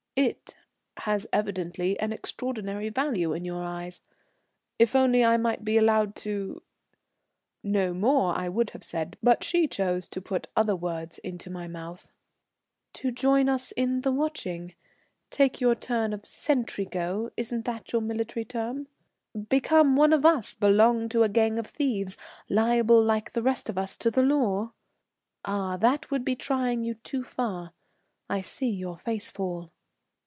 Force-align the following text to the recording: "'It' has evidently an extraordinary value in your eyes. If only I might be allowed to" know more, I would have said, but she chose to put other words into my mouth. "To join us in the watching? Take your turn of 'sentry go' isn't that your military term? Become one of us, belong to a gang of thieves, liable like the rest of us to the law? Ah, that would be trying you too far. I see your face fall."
"'It' 0.17 0.53
has 0.97 1.25
evidently 1.33 1.97
an 2.01 2.11
extraordinary 2.13 2.89
value 2.89 3.31
in 3.33 3.43
your 3.45 3.63
eyes. 3.63 4.01
If 4.77 4.93
only 4.93 5.23
I 5.23 5.37
might 5.37 5.63
be 5.63 5.77
allowed 5.77 6.15
to" 6.17 6.61
know 7.77 7.93
more, 7.93 8.35
I 8.37 8.47
would 8.49 8.71
have 8.71 8.83
said, 8.83 9.17
but 9.23 9.41
she 9.43 9.67
chose 9.69 10.07
to 10.09 10.21
put 10.21 10.49
other 10.55 10.75
words 10.75 11.17
into 11.19 11.49
my 11.49 11.67
mouth. 11.69 12.11
"To 12.95 13.09
join 13.09 13.47
us 13.49 13.71
in 13.71 14.01
the 14.01 14.11
watching? 14.11 14.75
Take 15.31 15.61
your 15.61 15.73
turn 15.75 16.11
of 16.11 16.25
'sentry 16.25 16.85
go' 16.85 17.31
isn't 17.37 17.63
that 17.65 17.93
your 17.93 18.01
military 18.01 18.45
term? 18.45 18.89
Become 19.49 19.95
one 19.95 20.11
of 20.11 20.25
us, 20.25 20.53
belong 20.53 21.07
to 21.09 21.23
a 21.23 21.29
gang 21.29 21.57
of 21.57 21.67
thieves, 21.67 22.17
liable 22.49 23.01
like 23.01 23.31
the 23.31 23.41
rest 23.41 23.69
of 23.69 23.77
us 23.77 23.95
to 23.97 24.11
the 24.11 24.23
law? 24.23 24.73
Ah, 25.45 25.77
that 25.77 26.11
would 26.11 26.25
be 26.25 26.35
trying 26.35 26.83
you 26.83 26.95
too 26.95 27.23
far. 27.23 27.71
I 28.29 28.41
see 28.41 28.69
your 28.69 28.97
face 28.97 29.29
fall." 29.31 29.71